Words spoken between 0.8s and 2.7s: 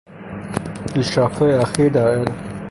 پیشرفتهای اخیر در علم